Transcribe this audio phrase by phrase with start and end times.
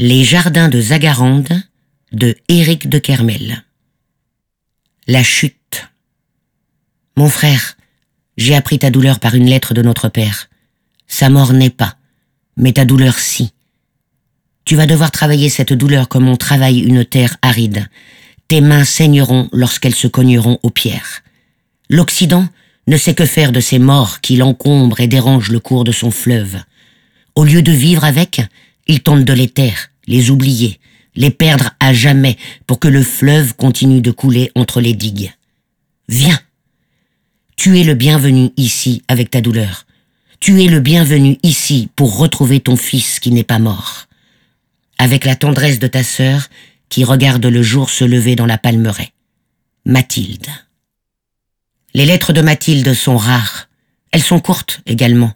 [0.00, 1.60] Les jardins de Zagarande
[2.12, 3.64] de Éric de Kermel.
[5.08, 5.88] La chute.
[7.16, 7.76] Mon frère,
[8.36, 10.48] j'ai appris ta douleur par une lettre de notre père.
[11.08, 11.96] Sa mort n'est pas,
[12.56, 13.52] mais ta douleur si.
[14.64, 17.88] Tu vas devoir travailler cette douleur comme on travaille une terre aride.
[18.46, 21.24] Tes mains saigneront lorsqu'elles se cogneront aux pierres.
[21.90, 22.46] L'Occident
[22.86, 26.12] ne sait que faire de ces morts qui l'encombrent et dérangent le cours de son
[26.12, 26.56] fleuve.
[27.34, 28.42] Au lieu de vivre avec,
[28.88, 30.80] il tente de les taire, les oublier,
[31.14, 35.32] les perdre à jamais pour que le fleuve continue de couler entre les digues.
[36.08, 36.40] Viens.
[37.56, 39.84] Tu es le bienvenu ici avec ta douleur.
[40.40, 44.06] Tu es le bienvenu ici pour retrouver ton fils qui n'est pas mort.
[44.96, 46.48] Avec la tendresse de ta sœur
[46.88, 49.12] qui regarde le jour se lever dans la palmeraie.
[49.84, 50.46] Mathilde.
[51.94, 53.68] Les lettres de Mathilde sont rares.
[54.12, 55.32] Elles sont courtes également.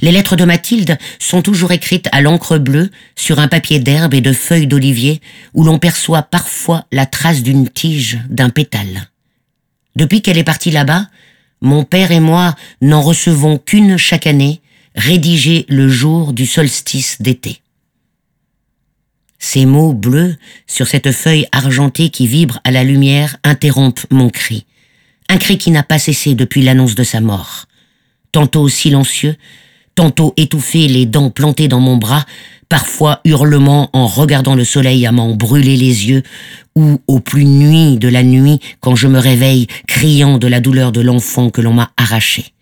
[0.00, 4.20] Les lettres de Mathilde sont toujours écrites à l'encre bleue sur un papier d'herbe et
[4.20, 5.20] de feuilles d'olivier
[5.54, 9.10] où l'on perçoit parfois la trace d'une tige, d'un pétale.
[9.94, 11.08] Depuis qu'elle est partie là-bas,
[11.62, 14.60] mon père et moi n'en recevons qu'une chaque année,
[14.94, 17.60] rédigée le jour du solstice d'été.
[19.38, 20.36] Ces mots bleus
[20.66, 24.66] sur cette feuille argentée qui vibre à la lumière interrompent mon cri.
[25.28, 27.66] Un cri qui n'a pas cessé depuis l'annonce de sa mort.
[28.32, 29.36] Tantôt silencieux,
[29.96, 32.24] tantôt étouffé, les dents plantées dans mon bras,
[32.68, 36.22] parfois hurlement en regardant le soleil à m'en brûler les yeux,
[36.76, 40.92] ou au plus nuit de la nuit quand je me réveille, criant de la douleur
[40.92, 42.52] de l'enfant que l'on m'a arraché.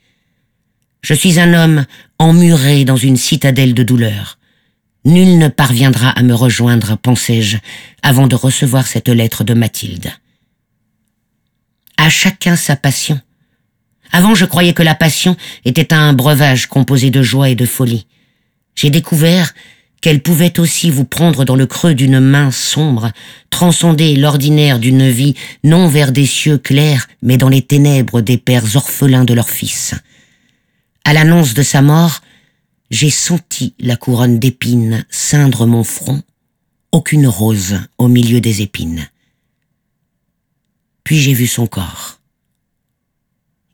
[1.02, 1.84] Je suis un homme
[2.18, 4.38] emmuré dans une citadelle de douleur.
[5.04, 7.58] Nul ne parviendra à me rejoindre, pensais-je,
[8.02, 10.10] avant de recevoir cette lettre de Mathilde.
[11.98, 13.20] À chacun sa passion.
[14.16, 18.06] Avant, je croyais que la passion était un breuvage composé de joie et de folie.
[18.76, 19.52] J'ai découvert
[20.00, 23.10] qu'elle pouvait aussi vous prendre dans le creux d'une main sombre,
[23.50, 25.34] transcender l'ordinaire d'une vie
[25.64, 29.96] non vers des cieux clairs, mais dans les ténèbres des pères orphelins de leurs fils.
[31.02, 32.20] À l'annonce de sa mort,
[32.92, 36.22] j'ai senti la couronne d'épines ceindre mon front,
[36.92, 39.08] aucune rose au milieu des épines.
[41.02, 42.13] Puis j'ai vu son corps.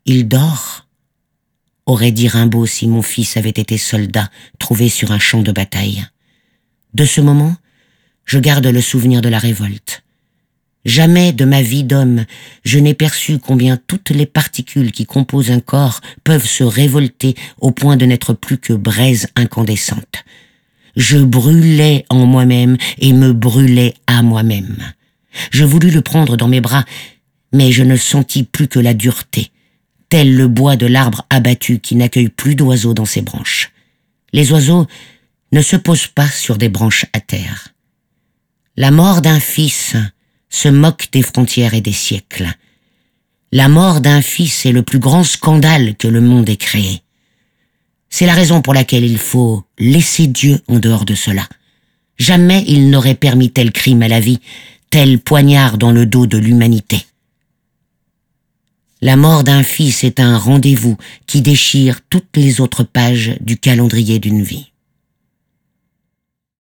[0.05, 0.87] Il dort
[1.85, 6.05] aurait dit Rimbaud si mon fils avait été soldat trouvé sur un champ de bataille.
[6.93, 7.55] De ce moment,
[8.25, 10.03] je garde le souvenir de la révolte.
[10.85, 12.25] Jamais de ma vie d'homme,
[12.65, 17.69] je n'ai perçu combien toutes les particules qui composent un corps peuvent se révolter au
[17.69, 20.23] point de n'être plus que braises incandescentes.
[20.95, 24.77] Je brûlais en moi-même et me brûlais à moi-même.
[25.51, 26.85] Je voulus le prendre dans mes bras,
[27.53, 29.51] mais je ne sentis plus que la dureté
[30.11, 33.71] tel le bois de l'arbre abattu qui n'accueille plus d'oiseaux dans ses branches.
[34.33, 34.85] Les oiseaux
[35.53, 37.69] ne se posent pas sur des branches à terre.
[38.75, 39.95] La mort d'un fils
[40.49, 42.49] se moque des frontières et des siècles.
[43.53, 47.03] La mort d'un fils est le plus grand scandale que le monde ait créé.
[48.09, 51.47] C'est la raison pour laquelle il faut laisser Dieu en dehors de cela.
[52.17, 54.41] Jamais il n'aurait permis tel crime à la vie,
[54.89, 57.05] tel poignard dans le dos de l'humanité.
[59.03, 60.95] La mort d'un fils est un rendez-vous
[61.25, 64.70] qui déchire toutes les autres pages du calendrier d'une vie.